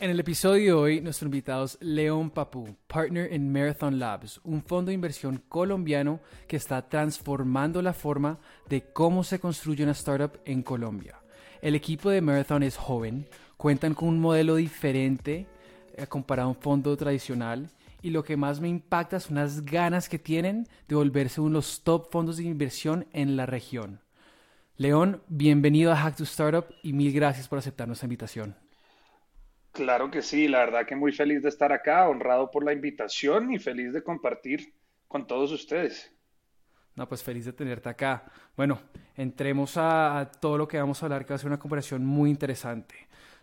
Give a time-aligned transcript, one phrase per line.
[0.00, 4.62] En el episodio de hoy, nuestro invitado es León Papú, partner en Marathon Labs, un
[4.62, 8.38] fondo de inversión colombiano que está transformando la forma
[8.70, 11.20] de cómo se construye una startup en Colombia.
[11.60, 15.46] El equipo de Marathon es joven, cuentan con un modelo diferente
[15.94, 17.68] eh, comparado a un fondo tradicional
[18.00, 21.54] y lo que más me impacta son las ganas que tienen de volverse uno de
[21.56, 24.00] los top fondos de inversión en la región.
[24.78, 28.69] León, bienvenido a Hack to Startup y mil gracias por aceptar nuestra invitación.
[29.72, 33.52] Claro que sí, la verdad que muy feliz de estar acá, honrado por la invitación
[33.52, 34.74] y feliz de compartir
[35.06, 36.12] con todos ustedes.
[36.96, 38.24] No, pues feliz de tenerte acá.
[38.56, 38.80] Bueno,
[39.16, 42.30] entremos a, todo lo que vamos a hablar, que va a ser una conversación muy
[42.30, 42.94] interesante.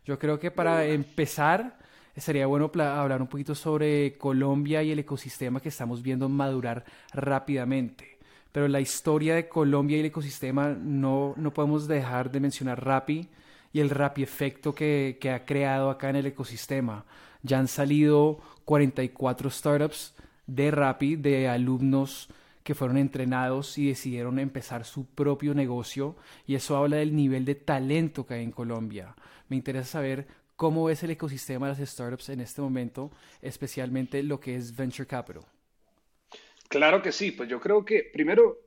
[0.06, 1.78] Yo creo que para empezar,
[2.16, 8.18] sería bueno hablar un poquito sobre Colombia y el ecosistema que estamos viendo madurar rápidamente.
[8.52, 13.30] Pero la historia de Colombia y el ecosistema no, no podemos dejar de mencionar Rappi
[13.78, 17.06] y el Rappi efecto que, que ha creado acá en el ecosistema.
[17.44, 20.16] Ya han salido 44 startups
[20.48, 22.30] de Rappi, de alumnos
[22.64, 27.56] que fueron entrenados y decidieron empezar su propio negocio y eso habla del nivel de
[27.56, 29.16] talento que hay en Colombia.
[29.48, 33.12] Me interesa saber ¿Cómo ves el ecosistema de las startups en este momento,
[33.44, 35.44] especialmente lo que es venture capital?
[36.68, 38.58] Claro que sí, pues yo creo que primero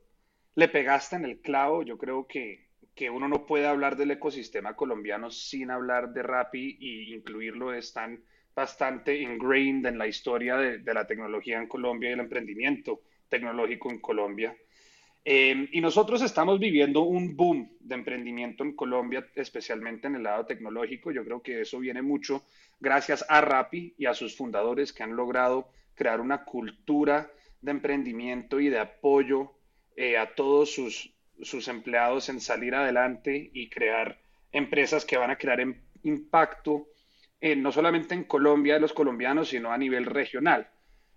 [0.55, 4.75] le pegaste en el clavo, yo creo que, que uno no puede hablar del ecosistema
[4.75, 11.07] colombiano sin hablar de Rappi y incluirlo, están bastante ingrained en la historia de, la
[11.07, 14.55] tecnología en Colombia y el emprendimiento tecnológico en Colombia.
[15.23, 20.45] Em, y nosotros estamos viviendo un boom de emprendimiento en Colombia, especialmente en el lado
[20.45, 21.11] tecnológico.
[21.11, 22.43] Yo creo que eso viene mucho
[22.79, 27.31] gracias a Rappi y a sus fundadores que han logrado crear una cultura
[27.61, 29.53] de emprendimiento y de apoyo
[29.95, 34.19] eh, a todos sus, sus empleados en salir adelante y crear
[34.51, 36.87] empresas que van a crear em, impacto
[37.39, 40.69] eh, no solamente en Colombia de los colombianos, sino a nivel regional.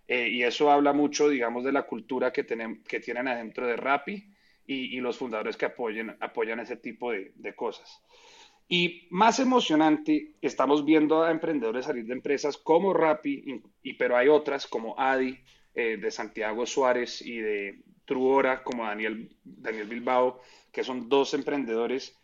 [0.08, 2.46] Eh, y eso habla mucho, digamos, de la cultura que,
[2.88, 4.30] que tienen adentro de Rappi
[4.66, 8.02] y, los fundadores que apoyen, apoyan ese tipo de, cosas.
[8.66, 14.28] Y más emocionante, estamos viendo a emprendedores salir de empresas como Rappi, y, pero hay
[14.28, 15.38] otras como Adi,
[15.74, 20.40] eh, de Santiago Suárez y de Truora, como Daniel, Daniel Bilbao,
[20.72, 22.16] que son dos emprendedores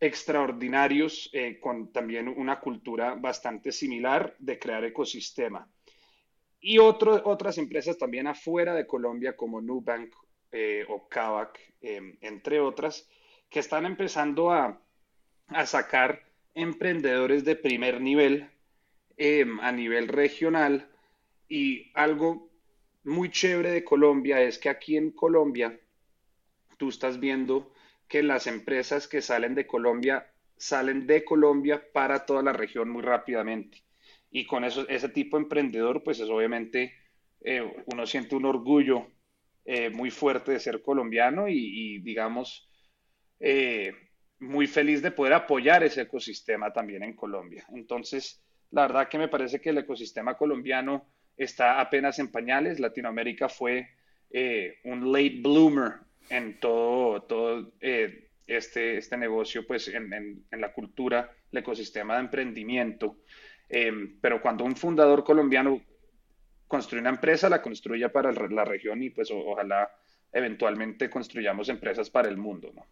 [0.00, 5.68] extraordinarios eh, con también una cultura bastante similar de crear ecosistema
[6.66, 10.14] y otras empresas también afuera de Colombia como Nubank
[10.50, 13.06] eh, o Kavak, em, entre otras,
[13.50, 14.80] que están empezando a,
[15.66, 16.22] sacar
[16.54, 18.50] emprendedores de primer nivel
[19.60, 20.88] a nivel regional.
[21.50, 22.48] Y algo
[23.04, 25.78] muy chévere de Colombia es que aquí en Colombia
[26.78, 27.72] tú estás viendo
[28.08, 33.02] que las empresas que salen de Colombia salen de Colombia para toda la región muy
[33.02, 33.84] rápidamente
[34.34, 36.92] y con eso, ese tipo de emprendedor, pues es obviamente
[37.40, 39.06] eh, uno siente un orgullo
[39.64, 42.68] eh, muy fuerte de ser colombiano y, digamos,
[43.38, 43.92] eh,
[44.40, 47.64] muy feliz de poder apoyar ese ecosistema también en Colombia.
[47.74, 52.80] Entonces, la verdad que me parece que el ecosistema colombiano está apenas en pañales.
[52.80, 53.90] Latinoamérica fue
[54.84, 55.92] un late bloomer
[56.28, 57.72] en todo, todo
[58.46, 63.18] este, este negocio, pues en, la cultura, el ecosistema de emprendimiento.
[63.68, 65.80] Em, pero cuando un fundador colombiano
[66.66, 69.90] construye una empresa, la construya para la región y pues ojalá
[70.32, 72.84] eventualmente construyamos empresas para el mundo, ¿no?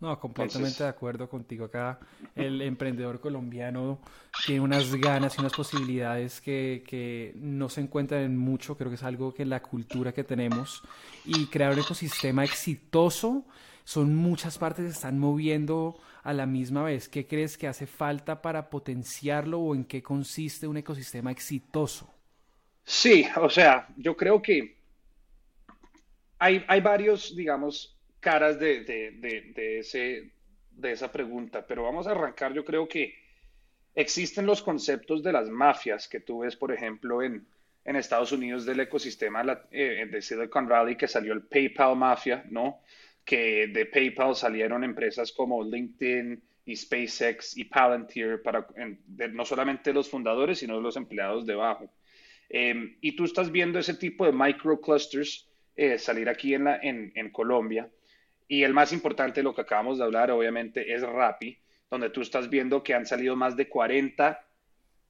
[0.00, 2.00] No, completamente de acuerdo contigo acá.
[2.34, 4.00] El emprendedor colombiano
[4.46, 8.78] tiene unas ganas y unas posibilidades que, que, no se encuentran en mucho.
[8.78, 10.82] Creo que es algo que la cultura que tenemos.
[11.26, 13.44] Y crear un ecosistema exitoso
[13.84, 17.08] son muchas partes que están moviendo a la misma vez.
[17.08, 22.10] ¿Qué crees que hace falta para potenciarlo o en qué consiste un ecosistema exitoso?
[22.84, 24.78] Sí, o sea, yo creo que
[26.38, 30.30] hay, hay varios, digamos, caras de, de, ese,
[30.70, 33.14] de esa pregunta, pero vamos a arrancar, yo creo que
[33.94, 37.46] existen los conceptos de las mafias que tú ves, por ejemplo, en,
[37.84, 42.80] en Estados Unidos del ecosistema eh, de Silicon Valley, que salió el PayPal Mafia, ¿no?
[43.24, 48.66] que de PayPal salieron empresas como LinkedIn y SpaceX y Palantir para
[49.32, 51.90] no solamente los fundadores, sino los empleados debajo.
[52.48, 57.12] Em, y tú estás viendo ese tipo de microclusters eh, salir aquí en, la, en,
[57.14, 57.88] en Colombia.
[58.50, 61.56] Y el más importante, lo que acabamos de hablar, obviamente, es Rappi,
[61.88, 64.44] donde tú estás viendo que han salido más de 40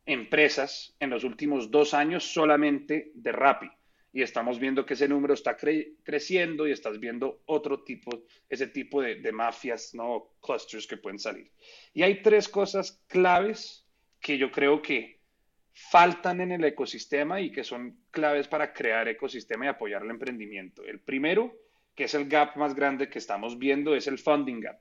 [0.04, 3.70] empresas en los últimos dos años solamente de Rappi.
[4.12, 8.10] Y estamos viendo que ese número está creciendo y estás viendo otro tipo,
[8.46, 10.34] ese tipo de, de, mafias, ¿no?
[10.42, 11.50] Clusters que pueden salir.
[11.94, 13.86] Y hay tres cosas claves
[14.20, 15.18] que yo creo que
[15.72, 20.84] faltan en el ecosistema y que son claves para crear ecosistema y apoyar el emprendimiento.
[20.84, 21.56] El primero,
[21.94, 24.80] que es el gap más grande que estamos viendo, es el funding gap.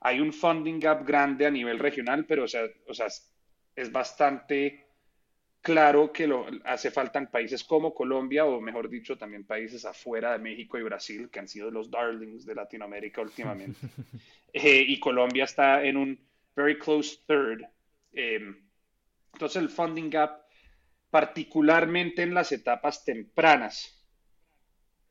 [0.00, 3.08] Hay un funding gap grande a nivel regional, pero o sea, o sea
[3.74, 4.86] es bastante
[5.60, 10.32] claro que lo hace falta en países como Colombia, o mejor dicho, también países afuera
[10.32, 13.80] de México y Brasil, que han sido los darlings de Latinoamérica últimamente.
[14.52, 16.20] eh, y Colombia está en un
[16.54, 17.62] very close third.
[18.12, 18.38] Eh,
[19.32, 20.42] entonces el funding gap,
[21.10, 23.95] particularmente en las etapas tempranas,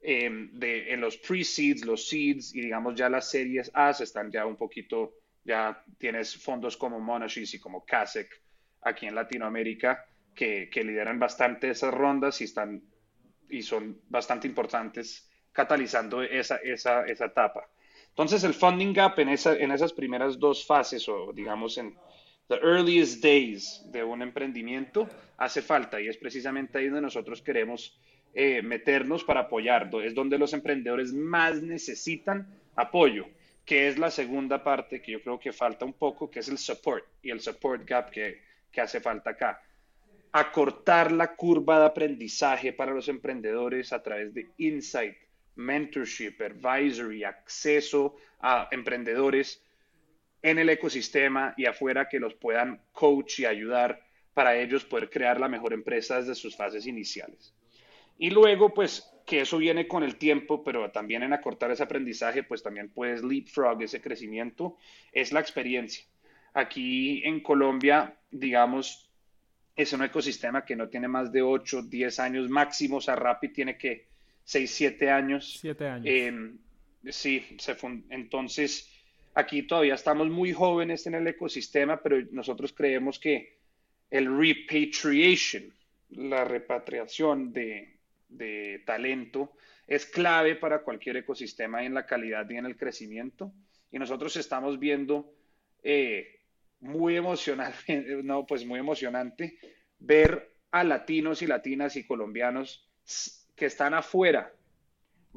[0.07, 4.45] eh, de, en los pre-seeds, los seeds y digamos ya las series A están ya
[4.45, 8.29] un poquito, ya tienes fondos como Monash y como Kasek
[8.81, 10.05] aquí en Latinoamérica
[10.35, 12.83] que, que, lideran bastante esas rondas y, están,
[13.49, 17.67] y son bastante importantes catalizando esa, esa, esa etapa.
[18.09, 21.97] Entonces el funding gap en, esa, en esas primeras dos fases o digamos en
[22.47, 27.99] the earliest days de un emprendimiento hace falta y es precisamente ahí donde nosotros queremos
[28.37, 32.45] eh, meternos para apoyar, es donde los emprendedores más necesitan
[32.75, 33.25] apoyo,
[33.63, 36.57] que es la segunda parte que yo creo que falta un poco, que es el
[36.57, 39.61] support y el support gap que, que hace falta acá.
[40.33, 45.15] Acortar la curva de aprendizaje para los emprendedores a través de insight,
[45.55, 49.63] mentorship, advisory, acceso a emprendedores
[50.41, 55.39] en el ecosistema y afuera que los puedan coach y ayudar para ellos poder crear
[55.39, 57.54] la mejor empresa desde sus fases iniciales.
[58.17, 62.43] Y luego, pues, que eso viene con el tiempo, pero también en acortar ese aprendizaje,
[62.43, 64.77] pues también puedes leapfrog ese crecimiento,
[65.11, 66.05] es la experiencia.
[66.53, 69.09] Aquí en Colombia, digamos,
[69.75, 73.49] es un ecosistema que no tiene más de 8, 10 años máximo, o sea, Rappi
[73.49, 74.07] tiene que
[74.43, 75.57] 6, 7 años.
[75.59, 76.05] 7 años.
[76.07, 76.53] Eh,
[77.09, 77.75] sí, se
[78.09, 78.91] entonces
[79.33, 83.57] aquí todavía estamos muy jóvenes en el ecosistema, pero nosotros creemos que
[84.09, 85.73] el repatriation,
[86.11, 87.94] la repatriación de,
[88.27, 89.53] de talento,
[89.87, 93.53] es clave para cualquier ecosistema en la calidad y en el crecimiento.
[93.91, 95.33] Y nosotros estamos viendo
[95.83, 96.41] eh,
[96.79, 97.73] muy emocional,
[98.23, 99.57] no, pues muy emocionante
[99.99, 102.89] ver a latinos y latinas y colombianos
[103.55, 104.51] que están afuera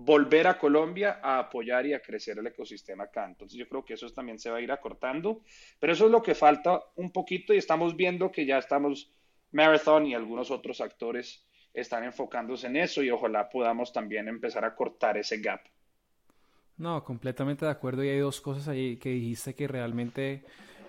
[0.00, 3.26] volver a Colombia a apoyar y a crecer el ecosistema acá.
[3.26, 5.42] Entonces yo creo que eso también se va a ir acortando,
[5.80, 9.12] pero eso es lo que falta un poquito y estamos viendo que ya estamos,
[9.50, 11.47] Marathon y algunos otros actores
[11.80, 15.60] están enfocándose en eso y ojalá podamos también empezar a cortar ese gap.
[16.76, 20.44] No, completamente de acuerdo y hay dos cosas ahí que dijiste que realmente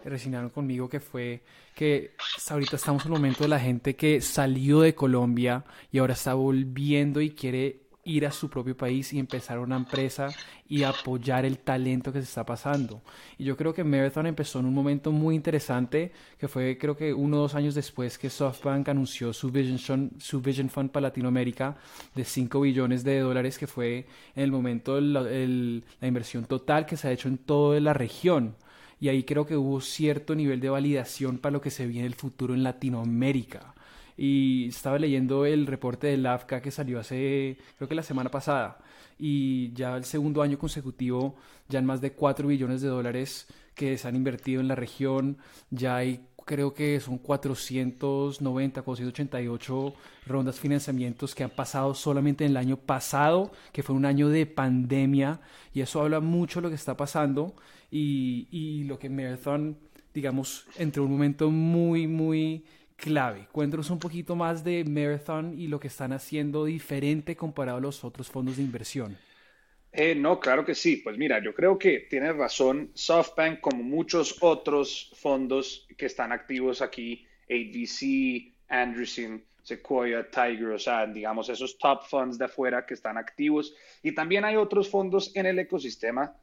[0.05, 1.41] resignaron conmigo que fue
[1.75, 2.11] que
[2.49, 6.33] ahorita estamos en el momento de la gente que salió de Colombia y ahora está
[6.33, 10.29] volviendo y quiere ir a su propio país y empezar una empresa
[10.67, 13.01] y apoyar el talento que se está pasando.
[13.37, 17.13] Y yo creo que Marathon empezó en un momento muy interesante, que fue creo que
[17.13, 21.77] uno o dos años después que SoftBank anunció su Vision, su Vision Fund para Latinoamérica
[22.15, 27.07] de 5 billones de dólares, que fue en el momento la inversión total que se
[27.07, 28.55] ha hecho en toda la región.
[29.01, 32.07] Y ahí creo que hubo cierto nivel de validación para lo que se viene en
[32.07, 33.73] el futuro en Latinoamérica
[34.21, 38.77] y estaba leyendo el reporte del AFCA que salió hace, creo que la semana pasada,
[39.17, 41.35] y ya el segundo año consecutivo,
[41.69, 45.37] ya en más de 4 billones de dólares que se han invertido en la región,
[45.69, 49.93] ya hay creo que son 490, 488
[50.25, 54.27] rondas de financiamientos que han pasado solamente en el año pasado, que fue un año
[54.27, 55.39] de pandemia,
[55.73, 57.53] y eso habla mucho de lo que está pasando
[57.89, 59.77] y, y lo que Marathon,
[60.13, 62.65] digamos, entró en un momento muy, muy
[62.99, 63.47] clave.
[63.51, 68.03] Cuéntanos un poquito más de Marathon y lo que están haciendo diferente comparado a los
[68.03, 69.17] otros fondos de inversión.
[69.91, 70.97] Eh, no, claro que sí.
[70.97, 72.91] Pues mira, yo creo que tienes razón.
[72.93, 81.07] SoftBank, como muchos otros fondos que están activos aquí, ADC, Anderson, Sequoia, Tiger, o sea,
[81.07, 83.73] digamos esos top funds de afuera que están activos.
[84.03, 86.35] Y también hay otros fondos en el ecosistema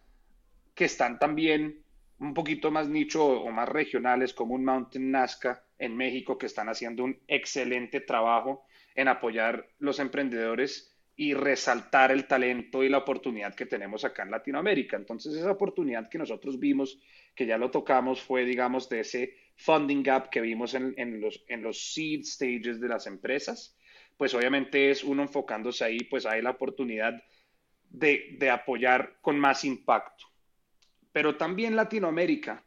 [0.75, 1.86] que están también
[2.18, 6.68] un poquito más nicho o más regionales, como un Mountain Nazca, en México que están
[6.68, 13.54] haciendo un excelente trabajo en apoyar los emprendedores y resaltar el talento y la oportunidad
[13.54, 14.96] que tenemos acá en Latinoamérica.
[14.96, 16.99] Entonces, esa oportunidad que nosotros vimos,
[17.35, 21.62] que ya lo tocamos, fue, digamos, de ese funding gap que vimos en, los, en
[21.62, 23.76] los seed stages de las empresas.
[24.16, 27.23] pues obviamente es uno enfocándose ahí, pues hay la oportunidad
[27.90, 30.26] de, de apoyar con más impacto.
[31.16, 32.62] Pero también Latinoamérica,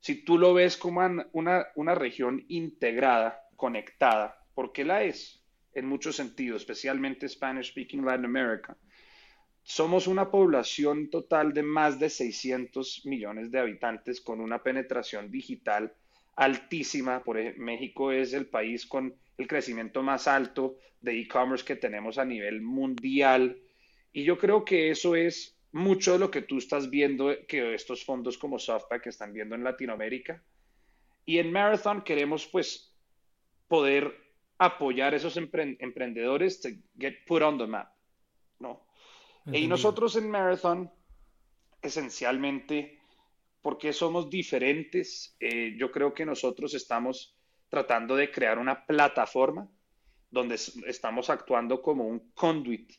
[0.00, 5.44] si tú lo ves como una, una región integrada, conectada, porque la es
[5.74, 8.78] en muchos sentidos, especialmente Spanish Speaking Latin America,
[9.62, 15.92] somos una población total de más de 600 millones de habitantes con una penetración digital
[16.36, 17.22] altísima.
[17.22, 22.16] Por ejemplo, México es el país con el crecimiento más alto de e-commerce que tenemos
[22.16, 23.58] a nivel mundial.
[24.14, 28.04] Y yo creo que eso es mucho de lo que tú estás viendo, que estos
[28.04, 30.42] fondos como SoftBank están viendo en Latinoamérica.
[31.24, 32.94] Y en Marathon queremos pues
[33.68, 34.14] poder
[34.58, 37.88] apoyar a esos emprendedores to get put on the map,
[38.58, 38.86] ¿no?
[39.46, 40.90] Y nosotros en Marathon,
[41.80, 43.00] esencialmente,
[43.60, 47.36] porque somos diferentes, eh, yo creo que nosotros estamos
[47.68, 49.68] tratando de crear una plataforma
[50.30, 50.54] donde
[50.86, 52.92] estamos actuando como un conduit,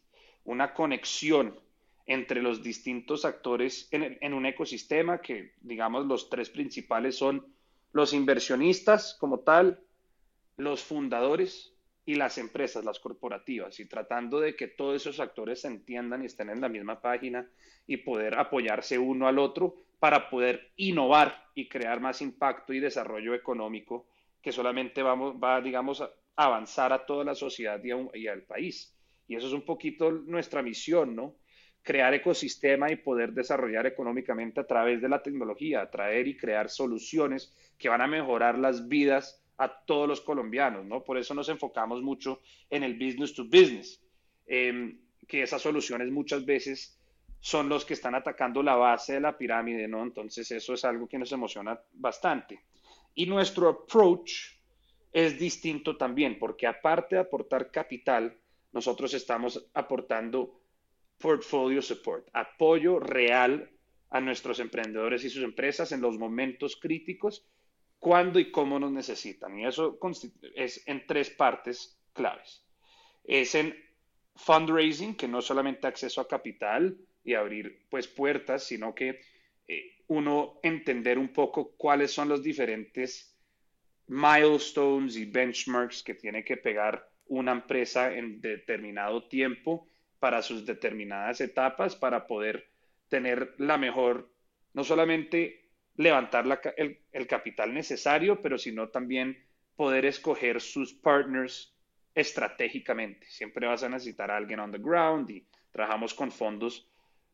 [0.44, 1.58] una conexión
[2.06, 7.46] entre los distintos actores en, un ecosistema que, digamos, los tres principales son
[7.94, 9.80] los inversionistas como tal,
[10.58, 11.74] los fundadores
[12.06, 16.26] y las empresas, las corporativas, y tratando de que todos esos actores se entiendan y
[16.26, 17.48] estén en la misma página
[17.88, 23.34] y poder apoyarse uno al otro para poder innovar y crear más impacto y desarrollo
[23.34, 24.08] económico
[24.42, 28.94] que solamente vamos, va, digamos, a avanzar a toda la sociedad y al país.
[29.28, 31.36] Y eso es un poquito nuestra misión, ¿no?
[31.84, 37.54] Crear ecosistema y poder desarrollar económicamente a través de la tecnología, atraer y crear soluciones
[37.78, 41.04] que van a mejorar las vidas a todos los colombianos, ¿no?
[41.04, 44.02] Por eso nos enfocamos mucho en el business to business,
[44.48, 44.98] em,
[45.28, 47.00] que esas soluciones muchas veces
[47.40, 50.02] son los que están atacando la base de la pirámide, ¿no?
[50.02, 52.62] Entonces eso es algo que nos emociona bastante.
[53.14, 54.32] Y nuestro approach
[55.12, 58.36] es distinto también, porque aparte de aportar capital,
[58.72, 60.63] nosotros estamos aportando
[61.18, 63.70] portfolio support, apoyo real
[64.10, 67.48] a nuestros emprendedores y sus empresas en los momentos críticos
[68.00, 69.58] cuándo y cómo nos necesitan.
[69.58, 69.98] Y eso
[70.56, 72.64] es en tres partes claves.
[73.24, 73.74] Es en
[74.36, 79.22] fundraising, que no solamente acceso a capital y abrir pues puertas, sino que
[79.68, 83.34] eh, uno entender un poco cuáles son los diferentes
[84.08, 89.88] milestones y benchmarks que tiene que pegar una empresa en determinado tiempo
[90.24, 92.70] para sus determinadas etapas para poder
[93.10, 94.32] tener la mejor,
[94.72, 96.46] no solamente levantar
[96.78, 99.38] el, capital necesario, pero sino también
[99.76, 101.76] poder escoger sus partners
[102.16, 103.28] estratégicamente.
[103.28, 106.90] Siempre vas a necesitar a alguien on the ground y trabajamos con fondos,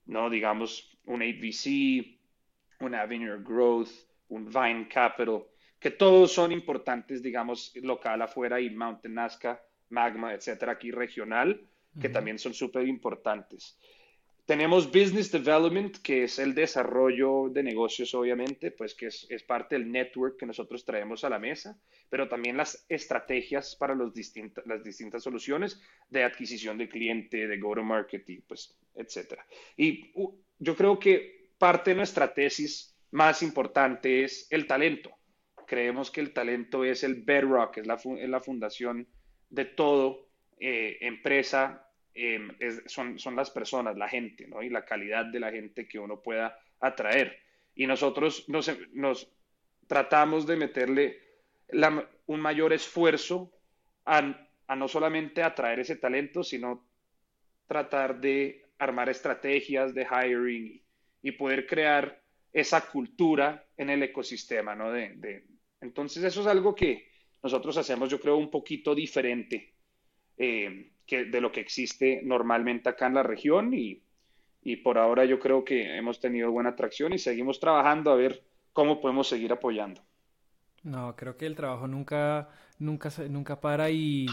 [0.08, 0.28] ¿no?
[0.28, 2.18] Digamos, un AVC,
[2.80, 3.92] un Avenue Growth,
[4.30, 5.44] un Vine Capital,
[5.80, 11.70] que todos son importantes, digamos, local afuera y Mountain Nazca, Magma, etcétera, aquí regional,
[12.00, 13.78] que también son súper importantes.
[14.50, 19.92] Tenemos Business Development, que es el desarrollo de negocios, obviamente, pues que es, parte del
[19.92, 21.80] network que nosotros traemos a la mesa,
[22.10, 24.12] pero también las estrategias para los
[24.66, 25.80] las distintas soluciones
[26.10, 29.46] de adquisición de cliente, de go-to-market, y pues, etcétera.
[29.78, 30.12] Y
[30.58, 35.12] yo creo que parte de nuestra tesis más importante es el talento.
[35.68, 39.08] Creemos que el talento es el bedrock, es la, es la fundación
[39.52, 40.28] de todo
[40.60, 41.86] eh, empresa
[42.22, 42.50] Em,
[42.86, 44.62] son, son, las personas, la gente, ¿no?
[44.62, 47.40] Y la calidad de la gente que uno pueda atraer.
[47.74, 49.32] Y nosotros nos, nos
[49.88, 51.18] tratamos de meterle
[52.26, 53.54] un mayor esfuerzo
[54.04, 56.86] a, a no solamente atraer ese talento, sino
[57.68, 60.84] tratar de armar estrategias de hiring
[61.22, 62.22] y, poder crear
[62.52, 64.92] esa cultura en el ecosistema, ¿no?
[64.92, 65.46] De, de,
[65.80, 67.10] entonces eso es algo que
[67.42, 69.74] nosotros hacemos, yo creo, un poquito diferente.
[70.36, 74.02] Eh, de lo que existe normalmente acá en la región y,
[74.64, 78.44] y por ahora yo creo que hemos tenido buena atracción y seguimos trabajando a ver
[78.74, 80.02] cómo podemos seguir apoyando.
[80.84, 84.28] No, creo que el trabajo nunca, nunca, nunca para y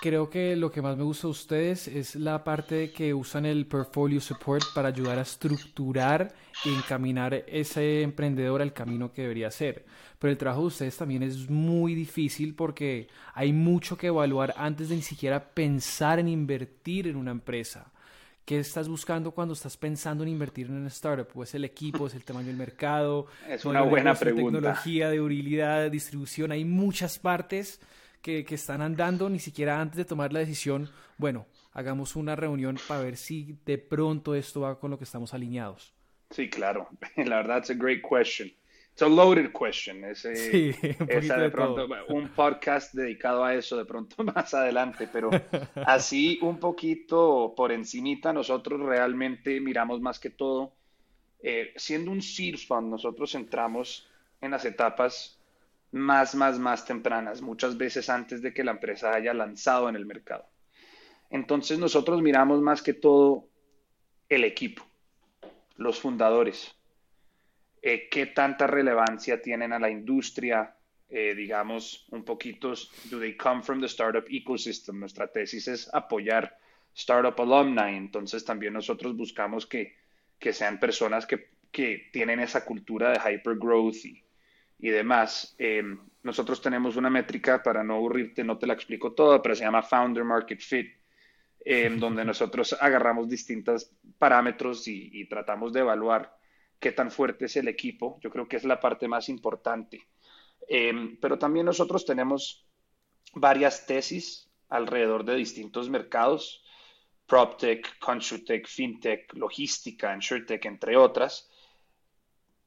[0.00, 3.66] creo que lo que más me gusta de ustedes es la parte que usan el
[3.66, 9.84] portfolio support para ayudar a estructurar y encaminar ese emprendedor al camino que debería ser.
[10.18, 14.88] Pero el trabajo de ustedes también es muy difícil porque hay mucho que evaluar antes
[14.88, 17.92] de ni siquiera pensar en invertir en una empresa.
[18.44, 21.28] ¿Qué estás buscando cuando estás pensando en invertir en una startup?
[21.34, 23.26] ¿O es el equipo, es el tamaño del mercado?
[23.46, 24.58] Es una buena pregunta.
[24.58, 27.78] Tecnología, de utilidad, distribución, hay muchas partes
[28.22, 32.78] que, que están andando, ni siquiera antes de tomar la decisión, bueno, hagamos una reunión
[32.86, 35.94] para ver si de pronto esto va con lo que estamos alineados.
[36.30, 36.88] Sí, claro.
[37.16, 38.52] La verdad, es a great question.
[38.98, 40.04] it's a loaded question.
[40.04, 45.08] Ese, sí, un esa de, pronto, un podcast dedicado a eso de pronto más adelante,
[45.12, 45.30] pero
[45.86, 50.72] así un poquito por encimita, nosotros realmente miramos más que todo,
[51.40, 54.08] eh, siendo un seed fund, nosotros entramos
[54.40, 55.37] en las etapas
[55.92, 60.06] más, más, más tempranas, muchas veces antes de que la empresa haya lanzado en el
[60.06, 60.46] mercado.
[61.30, 63.48] Entonces nosotros miramos más que todo
[64.28, 64.86] el equipo,
[65.76, 66.74] los fundadores,
[67.82, 70.74] eh, qué tanta relevancia tienen a la industria,
[71.08, 72.74] eh, digamos, un poquito,
[73.10, 74.98] do they come from the startup ecosystem?
[74.98, 76.58] Nuestra tesis es apoyar
[76.94, 79.96] startup alumni, entonces también nosotros buscamos que,
[80.38, 84.24] que sean personas que, que, tienen esa cultura de hypergrowth y,
[84.78, 85.54] y demás.
[85.58, 85.82] Eh,
[86.22, 89.82] nosotros tenemos una métrica, para no aburrirte, no te la explico toda, pero se llama
[89.82, 90.88] Founder Market Fit,
[91.98, 96.38] donde nosotros agarramos distintos parámetros y, y tratamos de evaluar
[96.78, 98.18] qué tan fuerte es el equipo.
[98.20, 100.06] Yo creo que es la parte más importante.
[100.68, 102.66] Eh, pero también nosotros tenemos
[103.34, 106.62] varias tesis alrededor de distintos mercados,
[107.26, 111.50] PropTech, ConstruTech, FinTech, logística, InsurTech, entre otras,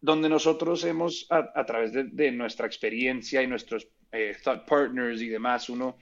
[0.02, 5.70] donde nosotros hemos, a, través de, nuestra experiencia y nuestros eh, thought partners y demás,
[5.70, 5.96] uno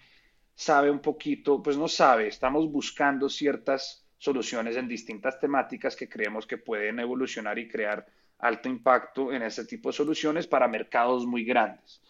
[0.55, 6.47] sabe un poquito, pues no sabe, estamos buscando ciertas soluciones en distintas temáticas que creemos
[6.47, 8.05] que pueden evolucionar y crear
[8.39, 12.01] alto impacto en este tipo de soluciones para mercados muy grandes.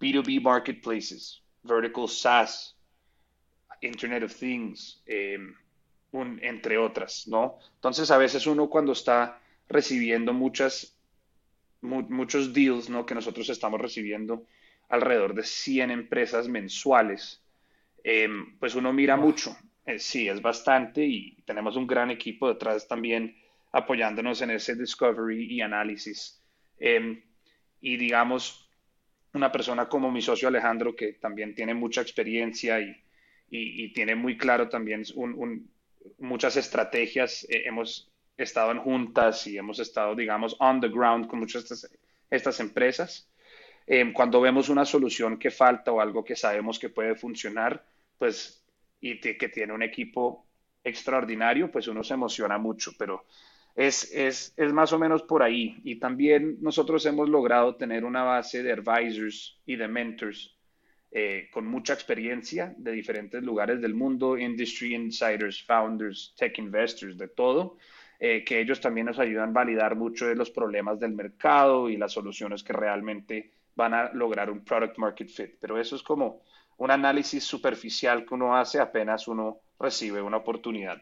[0.00, 2.76] B2B marketplaces, vertical SaaS,
[3.80, 5.38] Internet of Things, eh,
[6.42, 7.58] entre otras, ¿no?
[7.74, 10.93] Entonces, a veces uno cuando está recibiendo muchas,
[11.84, 13.06] muchos deals, ¿no?
[13.06, 14.46] Que nosotros estamos recibiendo
[14.88, 17.42] alrededor de 100 empresas mensuales,
[18.02, 22.88] eh, pues uno mira mucho eh, sí, es bastante y tenemos un gran equipo detrás
[22.88, 23.36] también
[23.72, 26.40] apoyándonos en ese discovery y análisis.
[26.78, 27.22] Em,
[27.80, 28.70] y digamos,
[29.34, 32.96] una persona como mi socio Alejandro, que también tiene mucha experiencia y,
[33.50, 35.02] y, tiene muy claro también
[36.18, 41.38] muchas estrategias, eh, hemos estado en juntas y hemos estado, digamos, on the ground con
[41.38, 41.98] muchas de estas,
[42.30, 43.30] estas empresas.
[43.86, 47.84] Em, cuando vemos una solución que falta o algo que sabemos que puede funcionar,
[48.18, 48.64] pues
[49.00, 50.46] y que tiene un equipo
[50.82, 53.26] extraordinario, pues uno se emociona mucho, pero
[53.74, 55.78] es, es, es, más o menos por ahí.
[55.84, 60.56] Y también nosotros hemos logrado tener una base de advisors y de mentors
[61.10, 67.28] eh, con mucha experiencia de diferentes lugares del mundo, industry insiders, founders, tech investors, de
[67.28, 67.76] todo,
[68.18, 71.96] eh, que ellos también nos ayudan a validar mucho de los problemas del mercado y
[71.96, 75.56] las soluciones que realmente van a lograr un product market fit.
[75.60, 76.40] Pero eso es como
[76.78, 81.00] un análisis superficial que uno hace apenas uno recibe una oportunidad.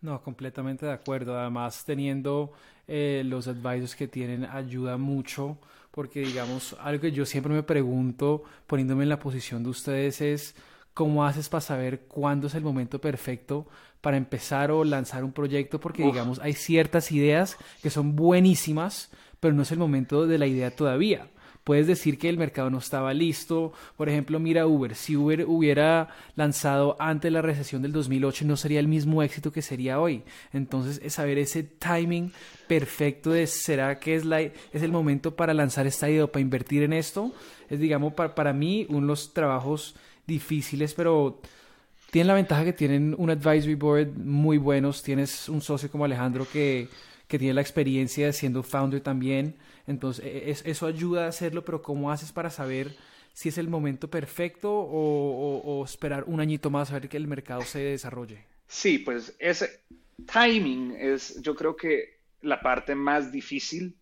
[0.00, 1.38] No, completamente de acuerdo.
[1.38, 2.52] Además, teniendo
[2.86, 5.58] eh, los advisors que tienen ayuda mucho,
[5.90, 10.54] porque digamos, algo que yo siempre me pregunto, poniéndome en la posición de ustedes, es
[10.98, 13.68] cómo haces para saber cuándo es el momento perfecto
[14.00, 19.08] para empezar o lanzar un proyecto, porque digamos, hay ciertas ideas que son buenísimas,
[19.38, 21.28] pero no es el momento de la idea todavía
[21.68, 23.74] puedes decir que el mercado no estaba listo.
[23.98, 24.94] Por ejemplo, mira Uber.
[24.94, 29.52] Si Uber hubiera lanzado antes de la recesión del 2008, no sería el mismo éxito
[29.52, 30.22] que sería hoy.
[30.54, 32.32] Entonces, es saber ese timing
[32.68, 36.40] perfecto de será que es, la, es el momento para lanzar esta idea o para
[36.40, 37.34] invertir en esto.
[37.68, 39.94] Es, digamos, para, para mí, uno de los trabajos
[40.28, 41.42] difíciles, pero
[42.12, 45.02] tienen la ventaja que tienen un advisory board muy buenos.
[45.02, 46.86] Tienes un socio como Alejandro que,
[47.26, 49.56] que tiene la experiencia de siendo founder también
[49.88, 52.94] entonces, e, es, eso ayuda a hacerlo, pero ¿cómo haces para saber
[53.32, 57.62] si es el momento perfecto o, esperar un añito más a ver que el mercado
[57.62, 58.44] se desarrolle?
[58.68, 59.80] Sí, pues ese
[60.30, 63.96] timing es, yo creo que la parte más difícil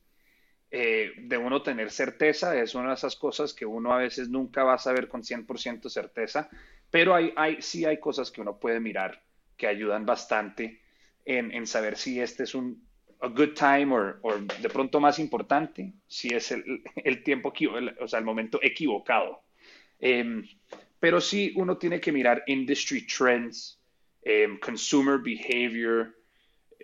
[0.70, 2.60] eh, de uno tener certeza.
[2.60, 5.88] Es una de esas cosas que uno a veces nunca va a saber con 100%
[5.88, 6.48] certeza,
[6.90, 9.22] pero hay, hay, sí hay cosas que uno puede mirar
[9.56, 10.80] que ayudan bastante
[11.24, 12.86] en, en saber si este es un
[13.20, 17.52] a good time o de pronto más importante, si es el, el tiempo,
[18.00, 19.42] o sea, el momento equivocado.
[19.98, 20.46] Em,
[21.00, 23.80] pero sí uno tiene que mirar industry trends,
[24.22, 26.14] em, consumer behavior,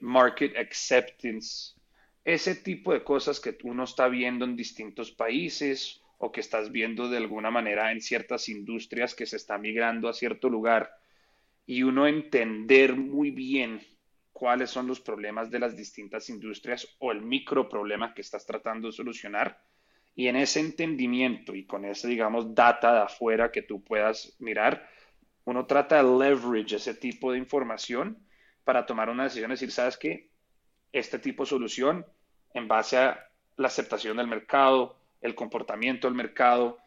[0.01, 1.75] market acceptance,
[2.25, 7.09] ese tipo de cosas que uno está viendo en distintos países o que estás viendo
[7.09, 10.91] de alguna manera en ciertas industrias que se está migrando a cierto lugar
[11.67, 13.81] y uno entender muy bien
[14.33, 18.89] cuáles son los problemas de las distintas industrias o el micro problema que estás tratando
[18.89, 19.63] de solucionar.
[20.15, 24.89] Y en ese entendimiento y con ese, digamos, data de afuera que tú puedas mirar,
[25.45, 28.27] uno trata de leverage ese tipo de información
[28.65, 30.32] para tomar una decisión, decir, ¿sabes qué?
[30.93, 32.07] Este tipo de solución,
[32.55, 36.79] en base a la aceptación del mercado, el comportamiento del mercado,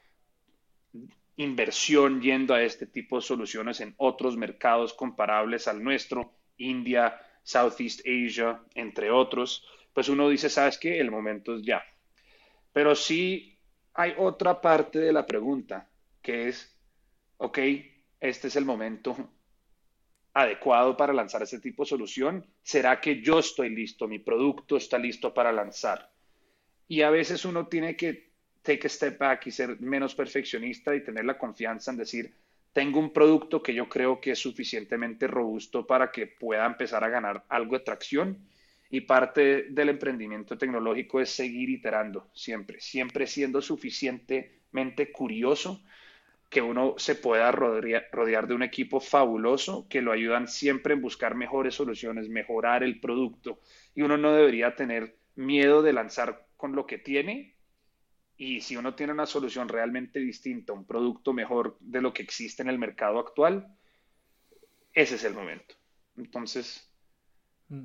[1.37, 8.01] inversión yendo a este tipo de soluciones en otros mercados comparables al nuestro, India, Southeast
[8.01, 10.99] Asia, entre otros, pues uno dice, ¿sabes qué?
[10.99, 11.83] El momento es ya.
[12.73, 13.57] Pero sí
[13.93, 15.89] hay otra parte de la pregunta,
[16.21, 16.77] que es,
[17.37, 17.59] ok,
[18.19, 19.15] este es el momento
[20.35, 22.45] adecuado para lanzar este tipo de solución.
[22.61, 24.07] ¿Será que yo estoy listo?
[24.07, 26.11] Mi producto está listo para lanzar.
[26.89, 31.03] Y a veces uno tiene que take a step back y ser menos perfeccionista y
[31.03, 32.35] tener la confianza en decir,
[32.73, 37.09] tengo un producto que yo creo que es suficientemente robusto para que pueda empezar a
[37.09, 38.37] ganar algo de tracción.
[38.89, 45.81] Y parte del emprendimiento tecnológico es seguir iterando siempre, siempre siendo suficientemente curioso
[46.55, 51.35] que uno se pueda rodear, de un equipo fabuloso que lo ayudan siempre en buscar
[51.35, 53.59] mejores soluciones, mejorar el producto.
[53.93, 57.57] Y uno no debería tener miedo de lanzar con lo que tiene.
[58.37, 62.63] Y si uno tiene una solución realmente distinta, un producto mejor de lo que existe
[62.63, 63.67] en el mercado actual,
[64.93, 65.75] ese es el momento.
[66.15, 66.89] Entonces,
[67.67, 67.83] mm.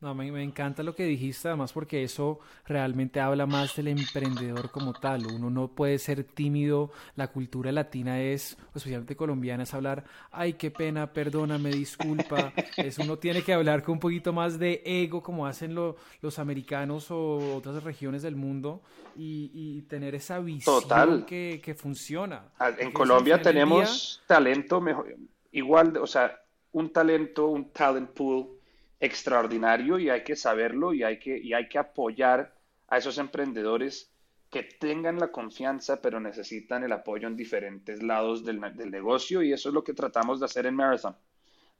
[0.00, 4.70] No, me, me, encanta lo que dijiste, además porque eso realmente habla más del emprendedor
[4.70, 5.26] como tal.
[5.26, 6.92] Uno no puede ser tímido.
[7.16, 12.52] La cultura latina es, especialmente colombiana, es hablar, ay, qué pena, perdóname, disculpa.
[12.76, 17.10] es, uno tiene que hablar con un poquito más de ego, como hacen los americanos
[17.10, 18.82] o otras regiones del mundo,
[19.16, 22.52] y, tener esa visión Que, que, funciona.
[22.78, 25.16] En Colombia tenemos talento mejor,
[25.50, 28.57] igual, o sea, un talento, un talent pool
[29.00, 32.54] extraordinario y hay que saberlo y hay que, y hay que apoyar
[32.88, 34.12] a esos emprendedores
[34.50, 39.52] que tengan la confianza, pero necesitan el apoyo en diferentes lados del, del, negocio y
[39.52, 41.16] eso es lo que tratamos de hacer en Marathon,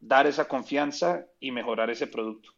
[0.01, 2.58] dar esa confianza y mejorar ese producto.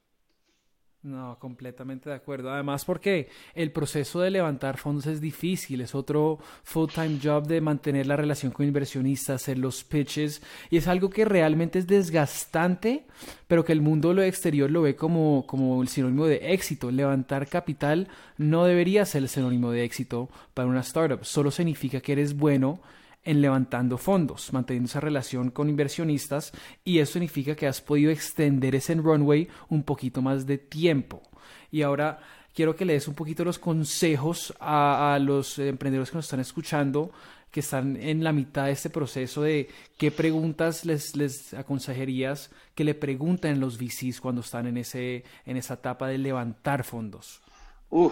[1.02, 2.52] No, completamente de acuerdo.
[2.52, 8.06] Además porque el proceso de levantar fondos es difícil, es otro full-time job de mantener
[8.06, 13.06] la relación con inversionistas, hacer los pitches, y es algo que realmente es desgastante,
[13.46, 16.90] pero que el mundo lo exterior lo ve como, como el sinónimo de éxito.
[16.90, 22.12] Levantar capital no debería ser el sinónimo de éxito para una startup, solo significa que
[22.12, 22.78] eres bueno
[23.22, 26.52] en levantando fondos, manteniendo esa relación con inversionistas
[26.84, 31.22] y eso significa que has podido extender ese runway un poquito más de tiempo.
[31.70, 32.20] Y ahora
[32.54, 37.12] quiero que le des un poquito los consejos a, los emprendedores que nos están escuchando,
[37.50, 42.84] que están en la mitad de este proceso de qué preguntas les, les aconsejarías que
[42.84, 47.42] le pregunten los VCs cuando están en, ese, en esa etapa de levantar fondos.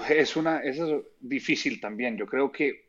[0.09, 0.79] es una, es
[1.21, 2.17] difícil también.
[2.17, 2.88] Yo creo que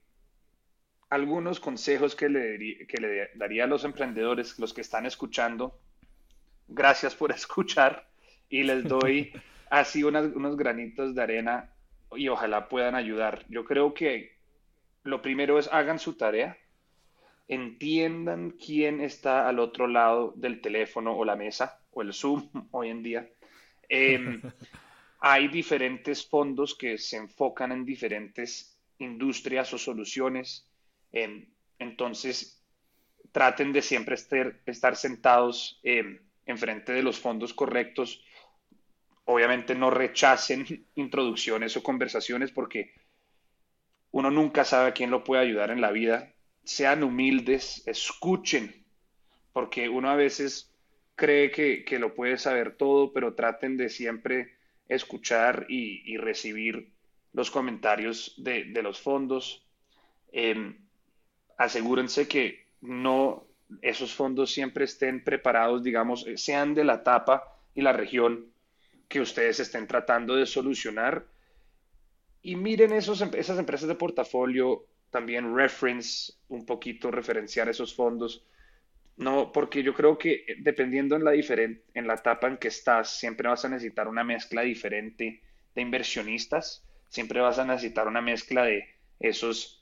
[1.10, 5.80] algunos consejos que le, que le daría a los emprendedores, los que están escuchando.
[6.68, 8.08] Gracias por escuchar
[8.50, 9.34] y les doy
[9.70, 11.72] así unos granitos de arena
[12.16, 13.46] y ojalá puedan ayudar.
[13.50, 14.38] Yo creo que
[15.04, 16.58] lo primero es hagan su tarea,
[17.48, 22.90] entiendan quién está al otro lado del teléfono o la mesa o el Zoom hoy
[22.90, 23.30] en día.
[23.88, 24.42] Em,
[25.20, 30.69] hay diferentes fondos que se enfocan en diferentes industrias o soluciones
[31.12, 32.60] entonces,
[33.32, 38.24] traten de siempre estar, sentados eh, enfrente de los fondos correctos.
[39.26, 42.94] Obviamente no rechacen introducciones o conversaciones porque
[44.12, 46.34] uno nunca sabe a quién lo puede ayudar en la vida.
[46.64, 48.86] Sean humildes, escuchen,
[49.54, 50.74] porque uno a veces
[51.16, 54.56] cree que, lo puede saber todo, pero traten de siempre
[54.88, 56.92] escuchar y, recibir
[57.34, 59.66] los comentarios de, los fondos.
[60.32, 60.89] Em,
[61.60, 63.46] asegúrense que no
[63.82, 67.44] esos fondos siempre estén preparados, digamos, eh, sean de la etapa
[67.76, 68.48] y la región
[69.08, 71.28] que ustedes estén tratando de solucionar.
[72.42, 78.46] Y miren esos, em, esas empresas de portafolio, también reference, un poquito referenciar esos fondos.
[79.18, 83.20] No, porque yo creo que eh, dependiendo en la, en la etapa en que estás,
[83.20, 85.42] siempre vas a necesitar una mezcla diferente
[85.76, 88.86] de inversionistas, siempre vas a necesitar una mezcla de
[89.20, 89.79] esos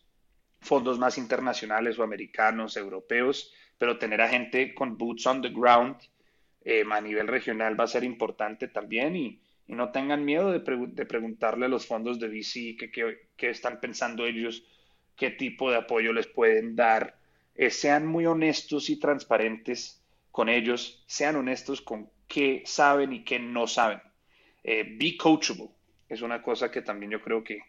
[0.59, 5.97] fondos más internacionales o americanos, europeos, pero tener a gente con boots on the ground
[6.65, 11.65] eh, a nivel regional va a ser importante también y, no tengan miedo de, preguntarle
[11.65, 12.77] a los fondos de VC
[13.35, 14.63] qué están pensando ellos,
[15.17, 17.19] qué tipo de apoyo les pueden dar.
[17.53, 23.39] Eh, sean muy honestos y transparentes con ellos, sean honestos con qué saben y qué
[23.39, 23.99] no saben.
[24.63, 25.69] Eh, be coachable
[26.07, 27.59] es una cosa que también yo creo que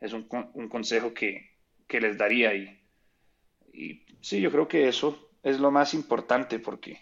[0.00, 1.53] es un, un consejo que,
[1.86, 2.54] que les daría.
[2.54, 2.80] Y,
[3.72, 7.00] y sí, yo creo que eso es lo más importante porque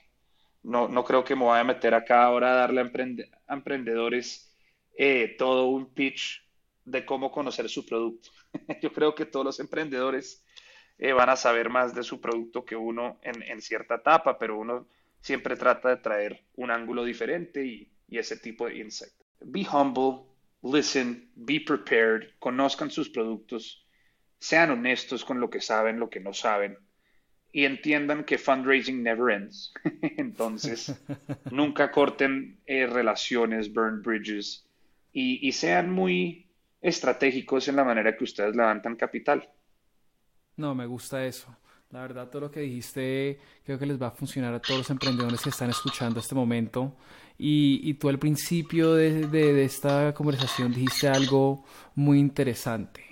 [0.62, 4.54] no, no creo que me vaya a meter acá ahora a darle a, emprendedores
[4.96, 6.42] eh, todo un pitch
[6.84, 8.30] de cómo conocer su producto.
[8.82, 10.44] Yo creo que todos los emprendedores
[10.98, 14.86] eh, van a saber más de su producto que uno en, cierta etapa, pero uno
[15.20, 19.12] siempre trata de traer un ángulo diferente y, y ese tipo de insight.
[19.40, 20.26] Be humble,
[20.62, 23.81] listen, be prepared, conozcan sus productos,
[24.42, 26.76] sean honestos con lo que saben, lo que no saben
[27.52, 29.72] y entiendan que fundraising never ends.
[30.16, 31.00] Entonces,
[31.50, 34.66] nunca corten eh, relaciones, burn bridges
[35.12, 36.50] y, y, sean muy
[36.80, 39.48] estratégicos en la manera que ustedes levantan capital.
[40.56, 41.56] No, me gusta eso.
[41.90, 44.90] La verdad, todo lo que dijiste creo que les va a funcionar a todos los
[44.90, 46.96] emprendedores que están escuchando este momento.
[47.38, 53.11] Y, y tú al principio de, de, de esta conversación dijiste algo muy interesante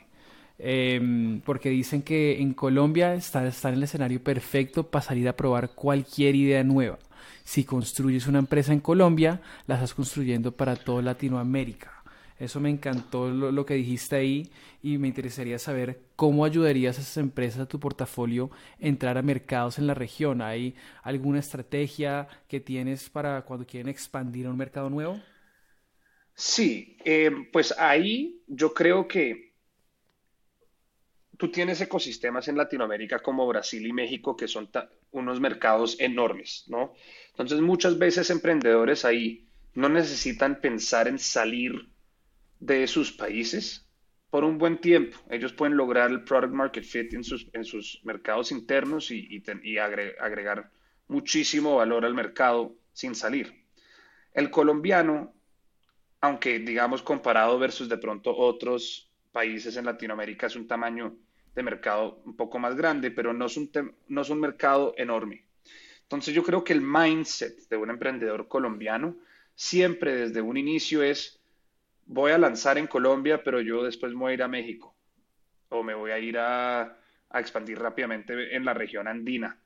[0.63, 5.37] Em, porque dicen que en Colombia está, está en el escenario perfecto para salir a
[5.37, 6.99] probar cualquier idea nueva.
[7.45, 12.01] Si construyes una empresa en Colombia, la estás construyendo para toda Latinoamérica.
[12.39, 14.51] Eso me encantó lo, que dijiste ahí
[14.83, 18.51] y me interesaría saber cómo ayudarías a esas empresas, a tu portafolio,
[18.83, 20.41] a entrar a mercados en la región.
[20.41, 25.21] ¿Hay alguna estrategia que tienes para cuando quieren expandir a un mercado nuevo?
[26.35, 29.50] Sí, em, pues ahí yo creo que
[31.41, 34.69] tú tienes ecosistemas en Latinoamérica como Brasil y México que son
[35.11, 36.93] unos mercados enormes, ¿no?
[37.31, 41.89] Entonces muchas veces emprendedores ahí no necesitan pensar en salir
[42.59, 43.89] de sus países
[44.29, 45.17] por un buen tiempo.
[45.31, 49.79] Ellos pueden lograr el product market fit en sus, en sus mercados internos y, y
[49.79, 50.71] agregar
[51.09, 53.65] muchísimo valor al mercado sin salir.
[54.35, 55.33] El colombiano,
[56.21, 61.17] aunque digamos comparado versus de pronto otros países en Latinoamérica, es un tamaño
[61.55, 63.71] de mercado un poco más grande, pero no es un,
[64.09, 65.45] no es un mercado enorme.
[66.03, 69.17] Entonces yo creo que el mindset de un emprendedor colombiano
[69.55, 71.41] siempre desde un inicio es,
[72.07, 74.95] voy a lanzar en Colombia, pero yo después voy a ir a México
[75.69, 79.61] o me voy a ir a, a expandir rápidamente en la región andina.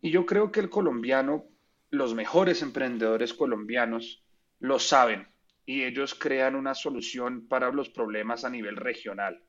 [0.00, 1.44] Y yo creo que el colombiano,
[1.90, 4.24] los mejores emprendedores colombianos
[4.60, 5.28] lo saben
[5.66, 9.42] y ellos crean una solución para los problemas a nivel regional.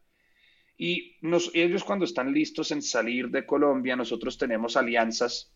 [0.78, 1.18] Y
[1.54, 5.52] ellos cuando están listos en salir de Colombia, nosotros tenemos alianzas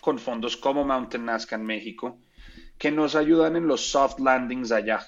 [0.00, 2.20] con fondos como Mountain Nazca en México,
[2.78, 5.00] que nos ayudan en los soft landings allá.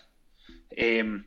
[0.70, 1.24] Em,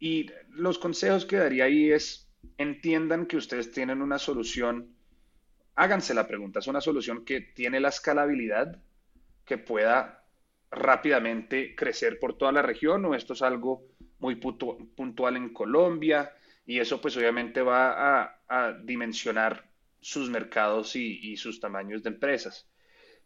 [0.00, 4.94] y los consejos que daría ahí es, entiendan que ustedes tienen una solución,
[5.76, 8.80] háganse la pregunta, es una solución que tiene la escalabilidad
[9.44, 10.24] que pueda
[10.70, 13.86] rápidamente crecer por toda la región o esto es algo
[14.18, 16.30] muy puntual en Colombia
[16.68, 19.66] y eso pues obviamente va a, dimensionar
[20.00, 22.68] sus mercados y, sus tamaños de empresas.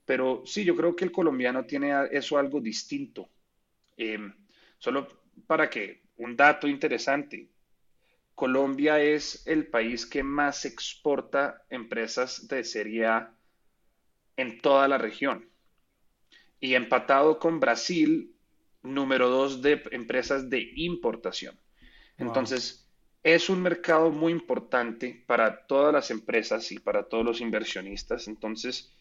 [0.04, 3.28] Pero sí, yo creo que el colombiano tiene eso algo distinto.
[3.96, 4.32] Em,
[4.78, 5.08] solo
[5.48, 7.48] para que, un dato interesante,
[8.36, 13.34] Colombia es el país que más exporta empresas de serie A
[14.36, 15.48] en toda la región.
[16.60, 18.36] Y empatado con Brasil,
[18.84, 21.58] número dos de empresas de importación.
[22.18, 22.82] Entonces,
[23.22, 28.26] es un mercado muy importante para todas las empresas y para todos los inversionistas.
[28.26, 28.92] Entonces,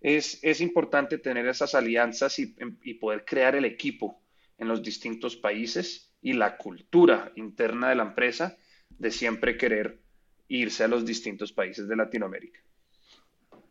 [0.00, 4.22] es, es importante tener esas alianzas y, y, poder crear el equipo
[4.58, 8.56] en los distintos países y la cultura interna de la empresa
[8.88, 10.00] de siempre querer
[10.48, 12.60] irse a los distintos países de Latinoamérica.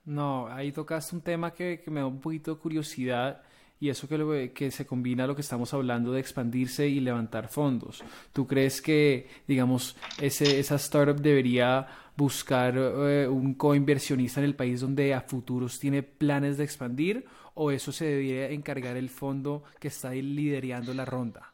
[0.03, 3.41] No, ahí tocaste un tema que, que me da un poquito de curiosidad
[3.79, 8.03] y eso que, se combina a lo que estamos hablando de expandirse y levantar fondos.
[8.31, 15.13] ¿Tú crees que, digamos, esa startup debería buscar eh, un coinversionista en el país donde
[15.13, 20.11] a futuros tiene planes de expandir o eso se debería encargar el fondo que está
[20.13, 21.53] liderando la ronda?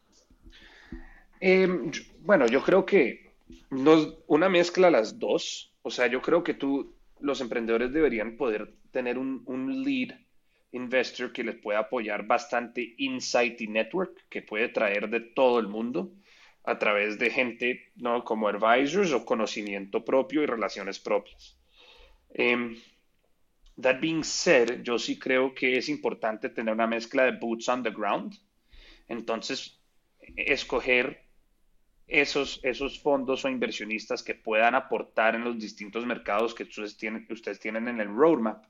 [1.39, 3.31] Em, bueno, yo creo que
[4.27, 5.73] una mezcla las dos.
[5.81, 10.15] O sea, yo creo que tú, los emprendedores deberían poder tener un, un lead
[10.71, 15.67] investor que les puede apoyar bastante insight y network que puede traer de todo el
[15.67, 16.13] mundo
[16.63, 18.23] a través de gente ¿no?
[18.23, 21.57] como advisors o conocimiento propio y relaciones propias.
[22.37, 22.75] Um,
[23.81, 27.83] that being said, yo sí creo que es importante tener una mezcla de boots on
[27.83, 28.35] the ground.
[29.07, 29.79] Entonces,
[30.37, 31.25] escoger
[32.07, 37.25] esos, esos fondos o inversionistas que puedan aportar en los distintos mercados que ustedes tienen,
[37.29, 38.65] ustedes tienen en el roadmap,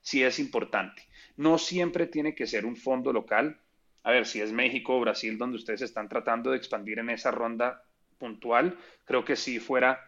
[0.00, 1.02] sí es importante.
[1.36, 3.60] No siempre tiene que ser un fondo local.
[4.02, 7.30] A ver, si es México o Brasil donde ustedes están tratando de expandir en esa
[7.30, 7.82] ronda
[8.18, 10.00] puntual, creo que sí fuera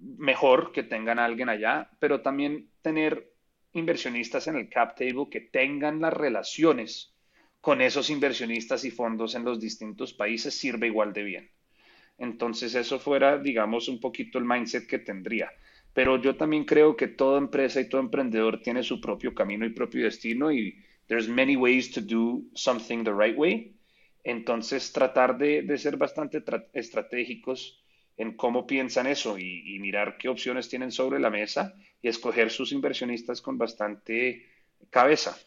[0.00, 3.32] mejor que tengan a alguien allá, pero también tener
[3.72, 7.14] inversionistas en el cap table que tengan las relaciones
[7.60, 11.50] con esos inversionistas y fondos en los distintos países sirve igual de bien.
[12.18, 15.50] Entonces eso fuera, digamos, un poquito el mindset que tendría.
[15.96, 19.70] Pero yo también creo que toda empresa y todo emprendedor tiene su propio camino y
[19.70, 23.74] propio destino y there's many ways to do something the right way.
[24.22, 27.82] Entonces tratar de, de ser bastante estratégicos
[28.18, 32.72] en cómo piensan eso y, mirar qué opciones tienen sobre la mesa y escoger sus
[32.72, 34.44] inversionistas con bastante
[34.90, 35.38] cabeza.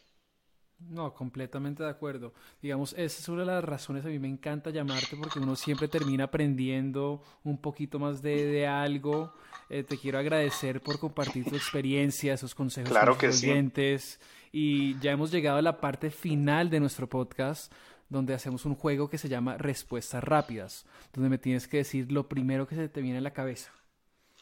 [0.88, 2.34] No, completamente de acuerdo.
[2.62, 5.88] Digamos, esa es una de las razones a mí me encanta llamarte porque uno siempre
[5.88, 9.34] termina aprendiendo un poquito más de, algo.
[9.70, 14.20] Eh, te quiero agradecer por compartir tu experiencia, esos consejos claro con los oyentes.
[14.52, 17.72] Y ya hemos llegado a la parte final de nuestro podcast
[18.08, 22.28] donde hacemos un juego que se llama Respuestas Rápidas, donde me tienes que decir lo
[22.28, 23.72] primero que se te viene a la cabeza.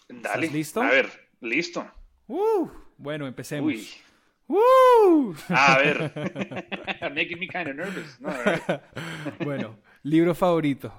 [0.07, 0.49] Dale.
[0.49, 0.81] listo?
[0.81, 1.09] A ver,
[1.41, 1.85] listo.
[2.27, 3.67] Uh, bueno, empecemos.
[3.67, 3.87] Uy.
[4.47, 5.33] Uh.
[5.49, 6.11] A ver.
[7.13, 8.17] Making me kind of nervous.
[9.43, 10.91] bueno, libro favorito.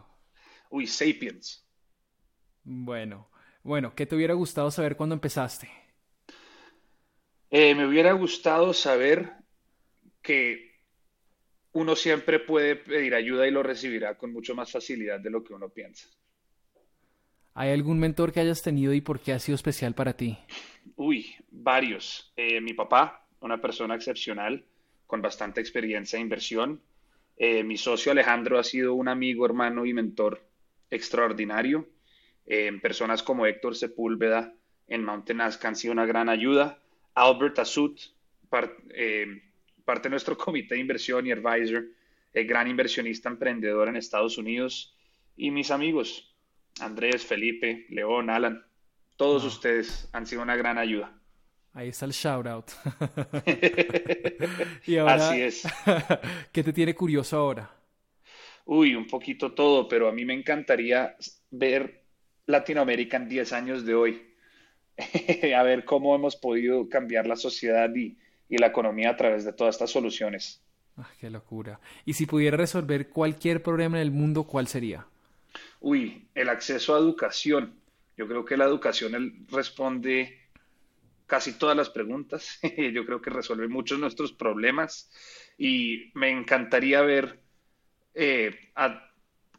[0.71, 1.67] Uy, Sapiens.
[2.65, 3.31] Bueno,
[3.63, 5.71] bueno, ¿qué te hubiera gustado saber cuando empezaste?
[7.51, 9.33] Eh, me hubiera gustado saber
[10.21, 10.69] que
[11.73, 15.55] uno siempre puede pedir ayuda y lo recibirá con mucho más facilidad de lo que
[15.55, 16.09] uno piensa.
[17.55, 20.39] ¿Hay algún mentor que hayas tenido y por qué ha sido especial para ti?
[20.97, 22.33] Uy, varios.
[22.37, 24.65] Eh, mi papá, una persona excepcional,
[25.07, 26.81] con bastante experiencia en inversión.
[27.37, 30.47] Eh, mi socio Alejandro ha sido un amigo, hermano y mentor
[30.91, 31.89] extraordinario.
[32.47, 34.55] Eh, personas como Héctor Sepúlveda
[34.87, 36.79] en Mountain Ask han sido una gran ayuda.
[37.15, 38.01] Albert Azut,
[38.49, 38.83] parte
[40.03, 41.87] de nuestro comité de inversión y advisor,
[42.33, 44.95] el gran inversionista emprendedor en Estados Unidos,
[45.37, 46.35] y mis amigos,
[46.81, 48.65] Andrés, Felipe, León, Alan,
[49.17, 51.18] todos ustedes han sido una gran ayuda.
[51.79, 52.71] Ahí está el shout out.
[55.07, 55.63] Así es.
[56.53, 57.71] ¿Qué te tiene curioso ahora?
[58.65, 61.15] Uy, un poquito todo, pero a mí me encantaría
[61.53, 62.03] ver
[62.47, 64.35] Latinoamérica en 10 años de hoy.
[65.57, 69.53] a ver cómo hemos podido cambiar la sociedad y, y la economía a través de
[69.53, 70.61] todas estas soluciones.
[70.97, 71.79] Ah, qué locura.
[72.05, 75.07] Y si pudiera resolver cualquier problema en el mundo, ¿cuál sería?
[75.79, 77.79] Uy, el acceso a educación.
[78.17, 80.48] Yo creo que la educación responde
[81.29, 82.59] casi todas las preguntas.
[82.93, 85.09] Yo creo que resuelve muchos de nuestros problemas
[85.57, 87.39] y me encantaría ver
[88.15, 88.73] eh,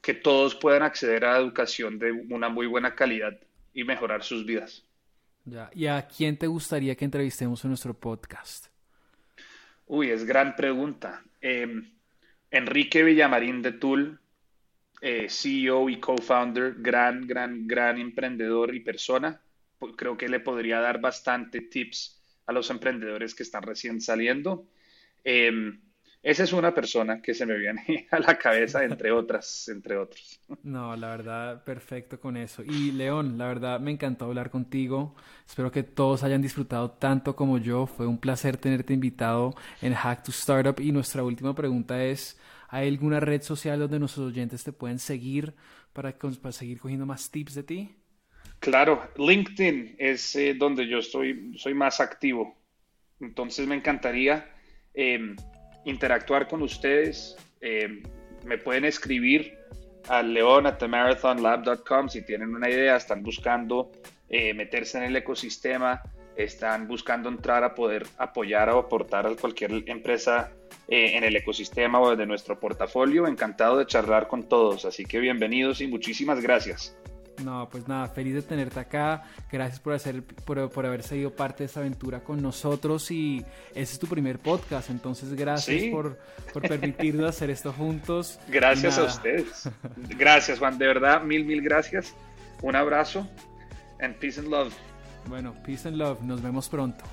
[0.01, 3.39] que todos puedan acceder a educación de una muy buena calidad
[3.73, 4.83] y mejorar sus vidas.
[5.45, 5.69] Ya.
[5.73, 8.67] ¿Y a quién te gustaría que entrevistemos en nuestro podcast?
[9.85, 11.23] Uy, es gran pregunta.
[11.39, 11.89] Em,
[12.51, 14.19] Enrique Villamarín de Tool,
[15.01, 19.41] eh, CEO y co-founder, gran, gran, gran emprendedor y persona.
[19.95, 24.67] Creo que le podría dar bastante tips a los emprendedores que están recién saliendo.
[25.23, 25.79] Em,
[26.21, 30.41] esa es una persona que se me viene a la cabeza, entre otras, entre otros.
[30.63, 32.61] No, la verdad, perfecto con eso.
[32.63, 35.15] Y León, la verdad, me encantó hablar contigo.
[35.47, 37.85] Espero que todos hayan disfrutado tanto como yo.
[37.85, 40.77] Fue un placer tenerte invitado en Hack to Startup.
[40.79, 42.37] Y nuestra última pregunta es,
[42.67, 45.53] ¿hay alguna red social donde nuestros oyentes te pueden seguir
[45.93, 46.13] para,
[46.51, 47.95] seguir cogiendo más tips de ti?
[48.59, 52.55] Claro, LinkedIn es eh, donde yo soy más activo.
[53.19, 54.49] Entonces me encantaría...
[54.93, 55.35] Eh,
[55.85, 57.35] interactuar con ustedes.
[57.61, 58.01] Eh,
[58.45, 59.57] me pueden escribir
[60.07, 63.91] a leon.marathonlab.com si tienen una idea, están buscando
[64.29, 66.01] eh, meterse en el ecosistema,
[66.35, 70.51] están buscando entrar a poder apoyar o aportar a cualquier empresa
[70.87, 73.27] eh, en el ecosistema o de nuestro portafolio.
[73.27, 76.97] Encantado de charlar con todos, así que bienvenidos y muchísimas gracias.
[77.43, 79.23] No, pues nada, feliz de tenerte acá.
[79.51, 83.93] Gracias por, hacer, por, por haber seguido parte de esta aventura con nosotros y ese
[83.93, 86.19] es tu primer podcast, entonces gracias por,
[86.53, 88.39] por permitirnos hacer esto juntos.
[88.47, 89.69] Gracias a ustedes.
[90.17, 92.13] Gracias, Juan, de verdad, mil, mil gracias.
[92.61, 93.27] Un abrazo
[94.01, 94.73] and peace and love.
[95.27, 97.03] Bueno, peace and love, nos vemos pronto.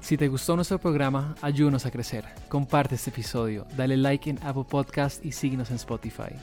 [0.00, 2.24] Si te gustó nuestro programa, ayúdanos a crecer.
[2.48, 6.34] Comparte este episodio, dale like en Apple Podcast y síguenos en Spotify.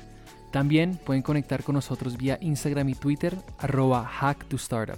[0.56, 4.98] También pueden conectar con nosotros vía Instagram y Twitter, arroba hack startup.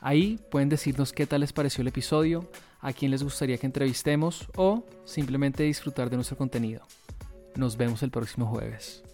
[0.00, 4.48] Ahí pueden decirnos qué tal les pareció el episodio, a quién les gustaría que entrevistemos
[4.56, 6.82] o simplemente disfrutar de nuestro contenido.
[7.54, 9.04] Nos vemos el próximo jueves.